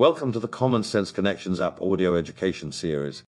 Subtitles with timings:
[0.00, 3.22] Welcome to the Common Sense Connections app audio education series.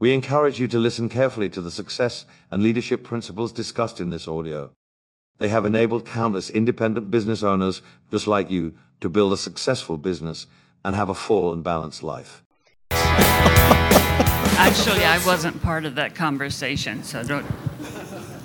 [0.00, 4.26] We encourage you to listen carefully to the success and leadership principles discussed in this
[4.26, 4.72] audio.
[5.38, 10.48] They have enabled countless independent business owners just like you to build a successful business
[10.84, 12.42] and have a full and balanced life.
[12.90, 17.46] Actually, I wasn't part of that conversation, so don't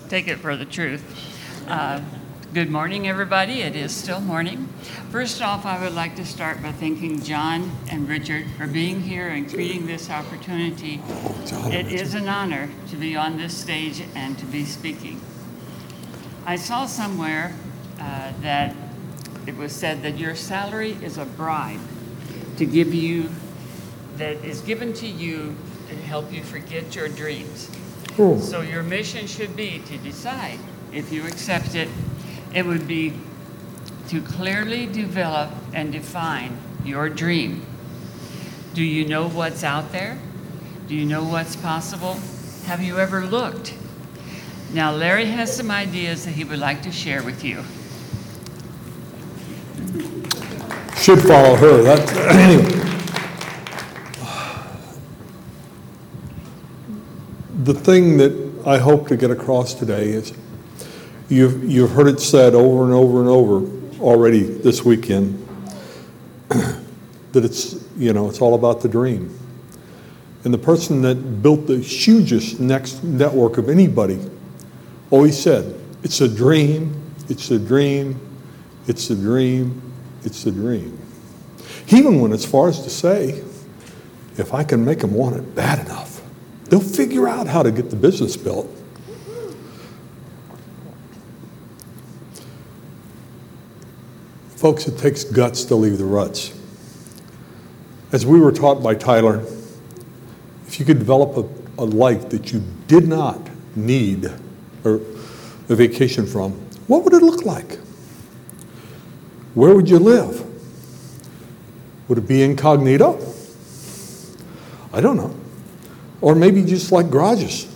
[0.07, 1.04] take it for the truth.
[1.68, 2.00] Uh,
[2.56, 3.64] good morning, everybody.
[3.64, 4.70] It is still morning.
[5.10, 9.28] First off, I would like to start by thanking John and Richard for being here
[9.28, 11.02] and creating this opportunity.
[11.65, 15.20] It is an honor to be on this stage and to be speaking.
[16.46, 17.54] I saw somewhere
[18.00, 18.74] uh, that
[19.46, 21.82] it was said that your salary is a bribe
[22.56, 23.32] to give you,
[24.15, 25.57] that is given to you
[25.90, 27.70] to help you forget your dreams.
[28.15, 30.60] So your mission should be to decide
[30.93, 31.90] if you accept it.
[32.55, 33.14] It would be
[34.08, 37.66] to clearly develop and define your dream.
[38.73, 40.17] Do you know what's out there?
[40.88, 42.17] Do you know what's possible?
[42.67, 43.73] Have you ever looked?
[44.73, 47.58] Now, Larry has some ideas that he would like to share with you.
[50.97, 51.84] Should follow her.
[51.84, 52.86] That, anyway.
[57.64, 60.31] The thing that I hope to get across today is
[61.30, 65.42] you've, you've heard it said over and over and over already this weekend
[66.50, 69.38] that it's, you know, it's all about the dream.
[70.44, 74.20] And the person that built the hugest next network of anybody
[75.09, 78.20] always said, it's a dream, it's a dream,
[78.88, 79.81] it's a dream,
[80.23, 81.00] it's a dream.
[81.88, 83.44] He even went as far as to say,
[84.38, 86.22] if I can make them want it bad enough,
[86.66, 88.70] they'll figure out how to get the business built.
[94.66, 96.52] Folks, it takes guts to leave the ruts.
[98.12, 99.44] As we were taught by Tyler,
[100.66, 103.40] if you could develop a, a life that you did not
[103.75, 104.25] need
[104.84, 104.96] or
[105.70, 106.54] a vacation from,
[106.88, 107.78] what would it look like?
[109.54, 110.44] Where would you live?
[112.08, 113.24] Would it be incognito?
[114.92, 115.36] I don't know.
[116.22, 117.68] Or maybe just like garages.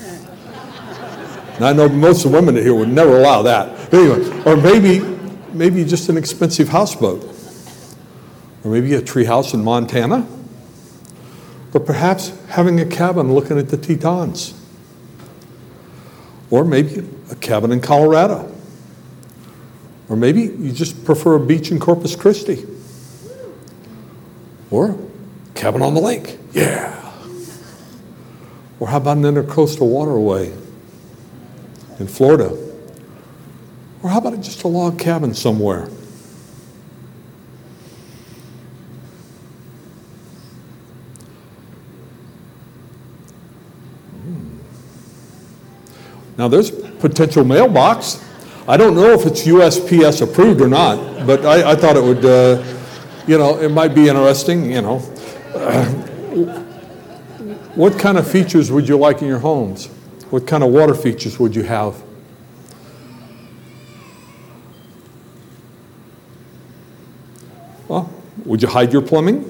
[1.60, 3.92] I know most of the women here would never allow that.
[3.92, 5.13] Anyway, or maybe,
[5.54, 7.22] maybe just an expensive houseboat.
[8.64, 10.26] Or maybe a treehouse in Montana.
[11.72, 14.54] Or perhaps having a cabin looking at the Tetons.
[16.50, 18.52] Or maybe a cabin in Colorado.
[20.08, 22.66] Or maybe you just prefer a beach in Corpus Christi.
[24.70, 24.98] Or
[25.54, 26.38] cabin on the lake.
[26.52, 27.00] Yeah.
[28.80, 30.52] Or how about an intercoastal waterway
[31.98, 32.56] in Florida?
[34.04, 35.88] Or how about just a log cabin somewhere?
[46.36, 48.22] Now, there's potential mailbox.
[48.68, 52.24] I don't know if it's USPS approved or not, but I, I thought it would,
[52.26, 52.62] uh,
[53.26, 54.98] you know, it might be interesting, you know.
[57.74, 59.86] What kind of features would you like in your homes?
[60.30, 62.00] What kind of water features would you have?
[67.88, 68.10] Well,
[68.54, 69.44] would you hide your plumbing?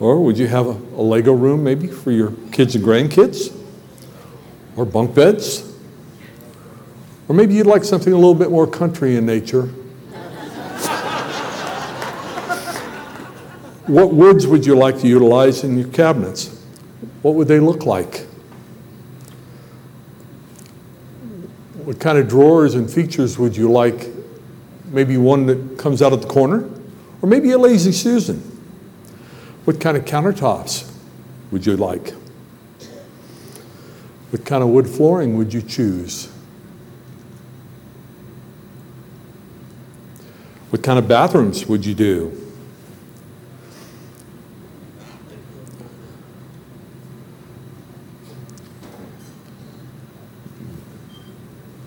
[0.00, 3.54] Or would you have a, a Lego room maybe for your kids and grandkids?
[4.74, 5.76] Or bunk beds?
[7.28, 9.66] Or maybe you'd like something a little bit more country in nature.
[13.86, 16.64] what woods would you like to utilize in your cabinets?
[17.20, 18.20] What would they look like?
[21.84, 24.13] What kind of drawers and features would you like?
[24.94, 26.70] Maybe one that comes out at the corner?
[27.20, 28.38] Or maybe a lazy Susan?
[29.64, 30.88] What kind of countertops
[31.50, 32.10] would you like?
[34.30, 36.26] What kind of wood flooring would you choose?
[40.70, 42.40] What kind of bathrooms would you do?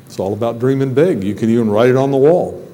[0.07, 1.23] It's all about dreaming big.
[1.23, 2.66] You can even write it on the wall.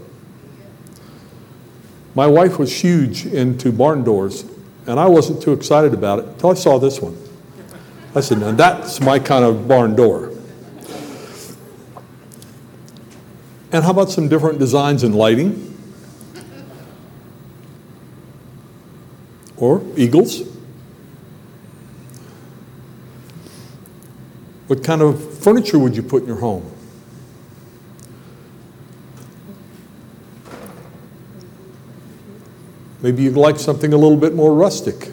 [2.16, 4.46] My wife was huge into barn doors,
[4.86, 7.18] and I wasn't too excited about it until I saw this one.
[8.16, 10.32] I said, now that's my kind of barn door.
[13.72, 15.72] And how about some different designs in lighting?
[19.58, 20.44] Or eagles?
[24.68, 26.73] What kind of furniture would you put in your home?
[33.04, 35.12] Maybe you'd like something a little bit more rustic.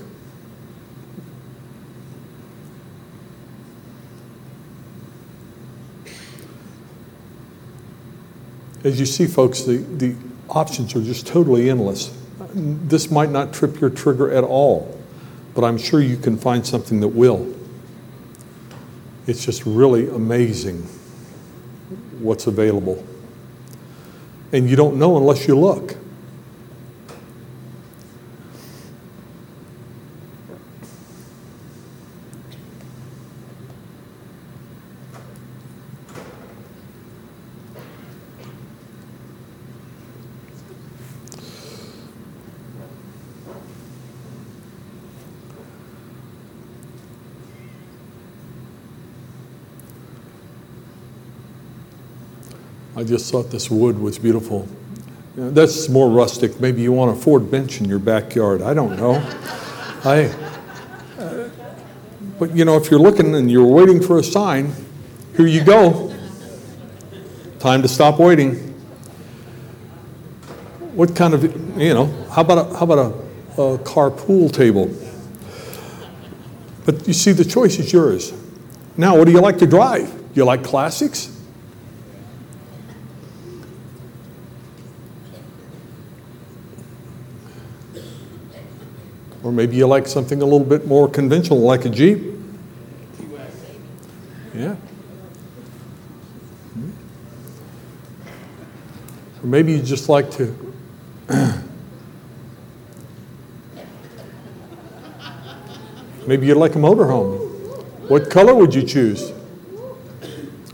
[8.84, 10.14] As you see, folks, the, the
[10.48, 12.16] options are just totally endless.
[12.54, 14.96] This might not trip your trigger at all,
[15.54, 17.52] but I'm sure you can find something that will.
[19.26, 20.82] It's just really amazing
[22.20, 23.04] what's available.
[24.52, 25.96] And you don't know unless you look.
[53.00, 54.68] I just thought this wood was beautiful.
[55.34, 56.60] You know, that's more rustic.
[56.60, 58.60] Maybe you want a Ford bench in your backyard.
[58.60, 59.12] I don't know.
[60.04, 60.24] I,
[61.18, 61.48] uh,
[62.38, 64.74] but you know, if you're looking and you're waiting for a sign,
[65.34, 66.14] here you go.
[67.58, 68.56] Time to stop waiting.
[70.92, 71.42] What kind of,
[71.80, 74.94] you know, how about a, how about a, a carpool table?
[76.84, 78.34] But you see, the choice is yours.
[78.98, 80.12] Now, what do you like to drive?
[80.34, 81.38] You like classics?
[89.50, 92.22] Or maybe you like something a little bit more conventional, like a Jeep.
[94.54, 94.76] Yeah.
[96.74, 96.90] Hmm.
[99.42, 100.54] Or maybe you just like to.
[106.28, 107.40] maybe you'd like a motorhome.
[108.08, 109.32] What color would you choose?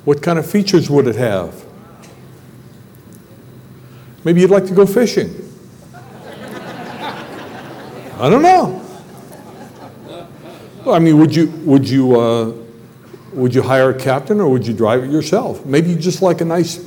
[0.04, 1.64] What kind of features would it have?
[4.22, 5.45] Maybe you'd like to go fishing.
[8.26, 8.82] I don't know.
[10.90, 12.52] I mean, would you would you uh,
[13.32, 15.64] would you hire a captain or would you drive it yourself?
[15.64, 16.78] Maybe you just like a nice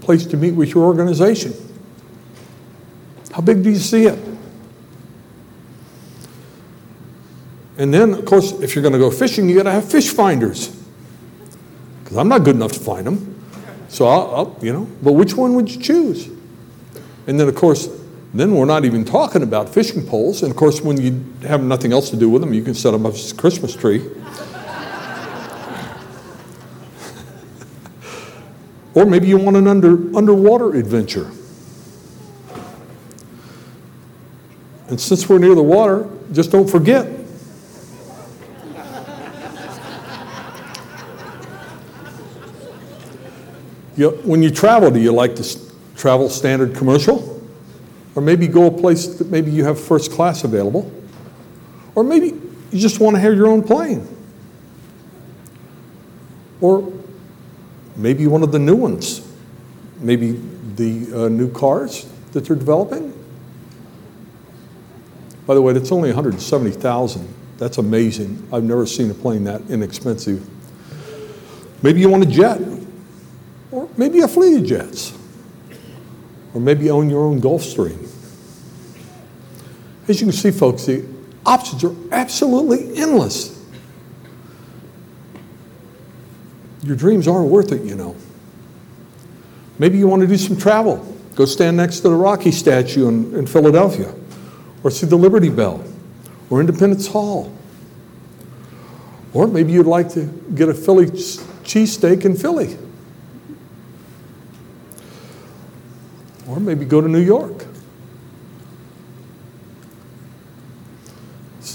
[0.00, 1.52] place to meet with your organization.
[3.30, 4.18] How big do you see it?
[7.76, 10.08] And then, of course, if you're going to go fishing, you got to have fish
[10.08, 10.68] finders.
[12.02, 13.38] Because I'm not good enough to find them.
[13.88, 16.26] So I'll, I'll, you know, but which one would you choose?
[17.26, 17.86] And then, of course,
[18.38, 20.42] then we're not even talking about fishing poles.
[20.42, 22.90] And of course, when you have nothing else to do with them, you can set
[22.90, 24.00] them up as a Christmas tree.
[28.94, 31.30] or maybe you want an under, underwater adventure.
[34.88, 37.06] And since we're near the water, just don't forget.
[43.96, 45.58] You, when you travel, do you like to
[45.96, 47.35] travel standard commercial?
[48.16, 50.90] Or maybe go a place that maybe you have first class available.
[51.94, 52.28] Or maybe
[52.72, 54.08] you just want to have your own plane.
[56.62, 56.92] Or
[57.94, 59.20] maybe one of the new ones.
[60.00, 60.32] Maybe
[60.76, 63.12] the uh, new cars that they're developing.
[65.46, 67.34] By the way, that's only 170,000.
[67.58, 68.48] That's amazing.
[68.52, 70.46] I've never seen a plane that inexpensive.
[71.82, 72.60] Maybe you want a jet,
[73.70, 75.16] or maybe a fleet of jets,
[76.52, 78.05] or maybe own your own Gulfstream.
[80.08, 81.04] As you can see, folks, the
[81.44, 83.52] options are absolutely endless.
[86.82, 88.14] Your dreams are worth it, you know.
[89.78, 91.04] Maybe you want to do some travel.
[91.34, 94.14] Go stand next to the Rocky statue in, in Philadelphia,
[94.82, 95.84] or see the Liberty Bell,
[96.48, 97.52] or Independence Hall.
[99.34, 102.78] Or maybe you'd like to get a Philly cheesesteak in Philly.
[106.48, 107.65] Or maybe go to New York.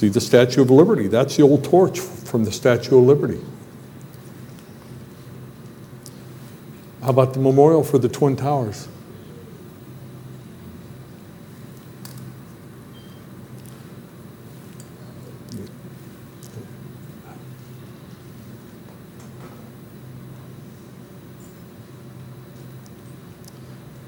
[0.01, 1.07] See the Statue of Liberty.
[1.07, 3.39] That's the old torch from the Statue of Liberty.
[7.03, 8.87] How about the memorial for the Twin Towers?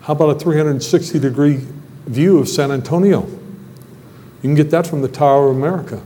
[0.02, 1.68] How about a 360 degree
[2.08, 3.33] view of San Antonio?
[4.44, 6.04] You can get that from the Tower of America.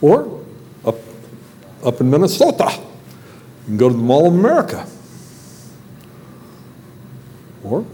[0.00, 0.44] Or
[0.84, 0.96] up,
[1.84, 4.84] up in Minnesota, you can go to the Mall of America.
[7.62, 7.86] Or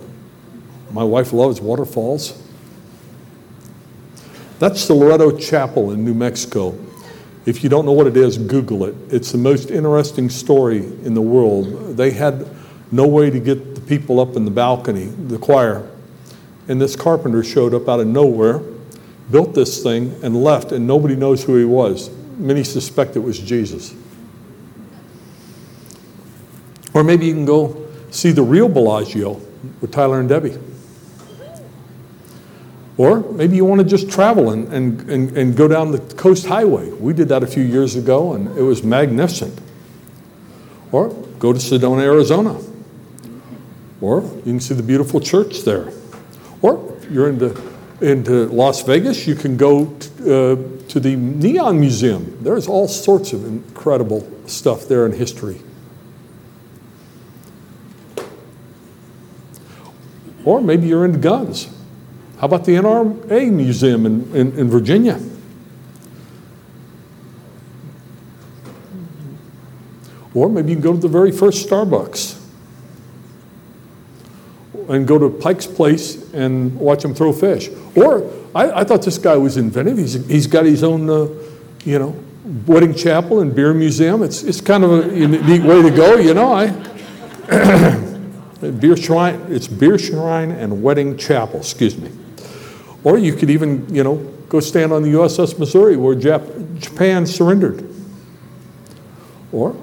[0.90, 2.42] my wife loves waterfalls.
[4.58, 6.78] That's the Loreto Chapel in New Mexico.
[7.44, 8.94] If you don't know what it is, Google it.
[9.10, 11.98] It's the most interesting story in the world.
[11.98, 12.48] They had
[12.90, 15.86] no way to get the people up in the balcony, the choir,
[16.68, 18.60] and this carpenter showed up out of nowhere,
[19.30, 22.10] built this thing, and left, and nobody knows who he was.
[22.36, 23.94] Many suspect it was Jesus.
[26.92, 29.40] Or maybe you can go see the real Bellagio
[29.80, 30.56] with Tyler and Debbie.
[32.96, 36.46] Or maybe you want to just travel and, and, and, and go down the coast
[36.46, 36.90] highway.
[36.92, 39.60] We did that a few years ago and it was magnificent.
[40.92, 42.58] Or go to Sedona, Arizona.
[44.00, 45.92] Or you can see the beautiful church there.
[46.62, 47.60] Or if you're into,
[48.00, 50.56] into Las Vegas, you can go t- uh,
[50.88, 52.38] to the Neon Museum.
[52.42, 55.60] There's all sorts of incredible stuff there in history.
[60.44, 61.66] Or maybe you're into guns.
[62.38, 65.20] How about the NRA Museum in, in, in Virginia?
[70.34, 72.35] Or maybe you can go to the very first Starbucks
[74.88, 77.68] and go to Pike's Place and watch him throw fish.
[77.96, 79.98] Or I, I thought this guy was inventive.
[79.98, 81.28] He's, he's got his own, uh,
[81.84, 82.16] you know,
[82.66, 84.22] wedding chapel and beer museum.
[84.22, 86.52] It's, it's kind of a neat way to go, you know.
[86.52, 86.70] I
[88.80, 89.46] beer shrine.
[89.48, 91.60] It's beer shrine and wedding chapel.
[91.60, 92.10] Excuse me.
[93.04, 94.16] Or you could even, you know,
[94.48, 97.88] go stand on the USS Missouri where Jap- Japan surrendered.
[99.52, 99.76] Or,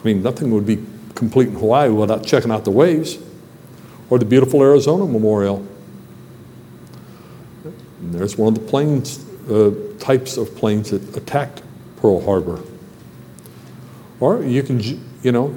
[0.00, 3.18] I mean, nothing would be complete in Hawaii without checking out the waves.
[4.10, 5.66] Or the beautiful Arizona Memorial.
[7.64, 11.62] And there's one of the planes, uh, types of planes that attacked
[11.96, 12.60] Pearl Harbor.
[14.20, 14.80] Or you can,
[15.22, 15.54] you know,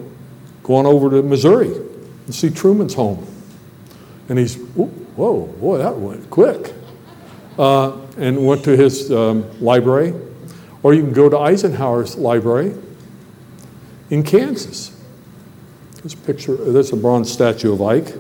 [0.64, 3.28] go on over to Missouri and see Truman's home.
[4.30, 6.74] And he's, whoa, boy, that went quick.
[7.58, 10.14] Uh, and went to his um, library.
[10.84, 12.76] Or you can go to Eisenhower's library
[14.10, 14.96] in Kansas.
[15.96, 18.16] There's a picture, there's a bronze statue of Ike.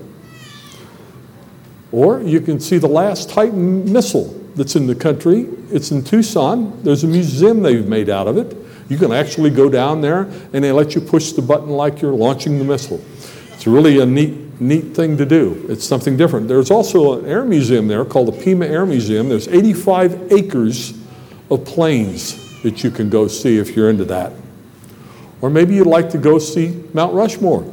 [1.95, 5.47] Or you can see the last Titan missile that's in the country.
[5.71, 6.83] It's in Tucson.
[6.83, 8.53] There's a museum they've made out of it.
[8.89, 12.11] You can actually go down there and they let you push the button like you're
[12.11, 13.01] launching the missile.
[13.53, 15.65] It's really a neat, neat thing to do.
[15.69, 16.49] It's something different.
[16.49, 19.29] There's also an air museum there called the Pima Air Museum.
[19.29, 20.99] There's 85 acres
[21.49, 24.33] of planes that you can go see if you're into that.
[25.39, 27.63] Or maybe you'd like to go see Mount Rushmore.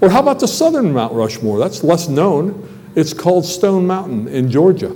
[0.00, 1.60] Or how about the southern Mount Rushmore?
[1.60, 2.74] That's less known.
[2.98, 4.92] It's called Stone Mountain in Georgia.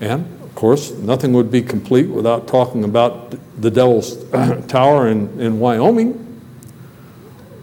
[0.00, 4.24] And of course, nothing would be complete without talking about the Devil's
[4.68, 6.40] Tower in, in Wyoming.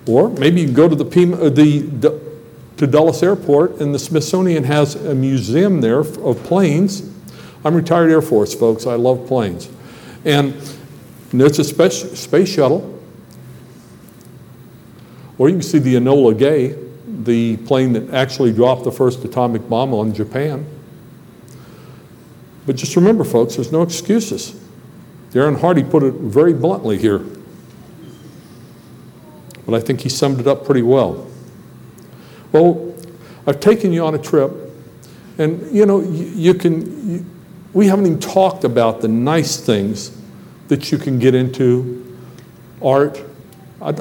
[0.05, 2.22] Or maybe you go to the, Pima, uh, the, the
[2.75, 7.10] to Dulles Airport, and the Smithsonian has a museum there of planes.
[7.63, 8.86] I'm retired Air Force, folks.
[8.86, 9.69] I love planes.
[10.25, 10.53] And
[11.29, 13.01] there's a space, space shuttle.
[15.38, 16.87] Or you can see the Enola Gay,
[17.24, 20.65] the plane that actually dropped the first atomic bomb on Japan.
[22.65, 24.59] But just remember, folks, there's no excuses.
[25.31, 27.21] Darren Hardy put it very bluntly here.
[29.65, 31.27] But I think he summed it up pretty well.
[32.51, 32.95] Well,
[33.45, 34.51] I've taken you on a trip,
[35.38, 37.25] and you know, you, you can, you,
[37.74, 40.12] we haven't even talked about the nice things
[40.67, 42.17] that you can get into
[42.81, 43.24] art.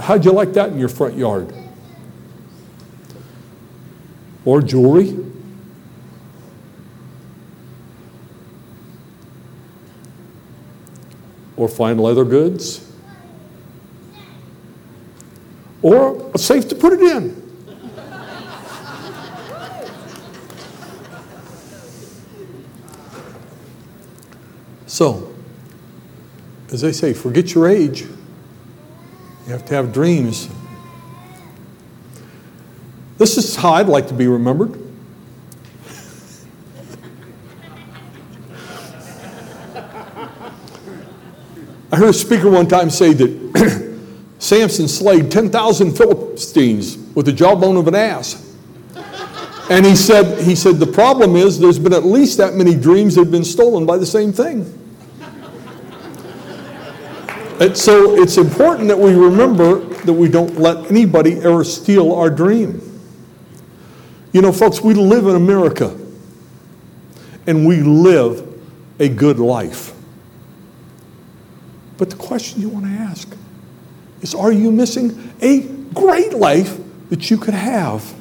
[0.01, 1.53] How'd you like that in your front yard?
[4.47, 5.19] Or jewelry?
[11.57, 12.91] Or fine leather goods?
[15.83, 17.43] Or a safe to put it in?
[24.87, 25.35] So,
[26.73, 28.03] as they say, forget your age.
[28.03, 30.49] You have to have dreams.
[33.19, 34.79] This is how I'd like to be remembered.
[41.91, 43.99] I heard a speaker one time say that
[44.39, 48.55] Samson slayed 10,000 Philistines with the jawbone of an ass.
[49.71, 53.15] And he said, he said, the problem is there's been at least that many dreams
[53.15, 54.73] that have been stolen by the same thing.
[57.59, 62.29] And so it's important that we remember that we don't let anybody ever steal our
[62.29, 62.86] dream.
[64.33, 65.97] You know, folks, we live in America
[67.47, 68.43] and we live
[68.99, 69.93] a good life.
[71.97, 73.35] But the question you want to ask
[74.21, 75.61] is are you missing a
[75.95, 76.79] great life
[77.09, 78.15] that you could have?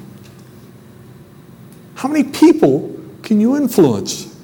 [1.94, 4.34] How many people can you influence?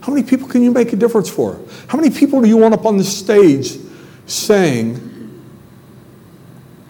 [0.00, 1.60] How many people can you make a difference for?
[1.86, 3.78] How many people do you want up on the stage
[4.26, 5.08] saying,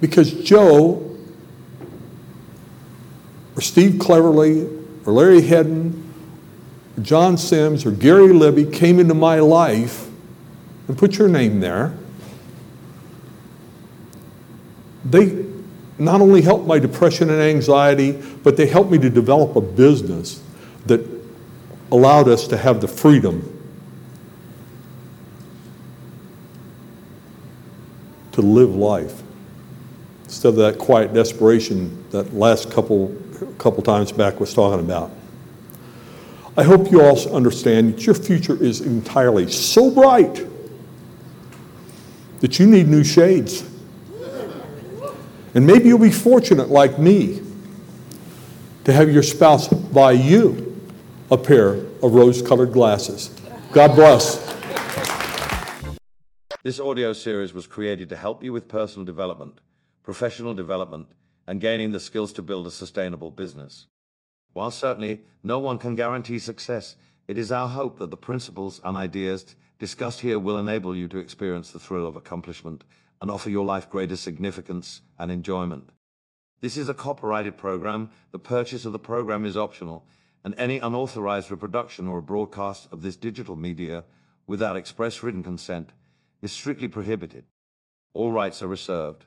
[0.00, 1.11] because Joe
[3.56, 4.68] or Steve Cleverly,
[5.04, 6.12] or Larry Hedden,
[6.96, 10.08] or John Sims, or Gary Libby came into my life
[10.88, 11.94] and put your name there,
[15.04, 15.44] they
[15.98, 20.42] not only helped my depression and anxiety, but they helped me to develop a business
[20.86, 21.00] that
[21.90, 23.48] allowed us to have the freedom
[28.32, 29.21] to live life
[30.32, 33.14] instead of that quiet desperation that last couple
[33.58, 35.10] couple times back was talking about.
[36.56, 40.46] I hope you all understand that your future is entirely so bright
[42.40, 43.62] that you need new shades.
[45.54, 47.42] And maybe you'll be fortunate, like me,
[48.84, 50.80] to have your spouse buy you
[51.30, 53.28] a pair of rose colored glasses.
[53.70, 54.38] God bless.
[56.62, 59.60] This audio series was created to help you with personal development,
[60.02, 61.08] professional development,
[61.46, 63.86] and gaining the skills to build a sustainable business.
[64.52, 68.96] While certainly no one can guarantee success, it is our hope that the principles and
[68.96, 72.84] ideas discussed here will enable you to experience the thrill of accomplishment
[73.20, 75.90] and offer your life greater significance and enjoyment.
[76.60, 78.10] This is a copyrighted program.
[78.30, 80.06] The purchase of the program is optional,
[80.44, 84.04] and any unauthorized reproduction or broadcast of this digital media
[84.46, 85.90] without express written consent
[86.40, 87.44] is strictly prohibited.
[88.14, 89.24] All rights are reserved.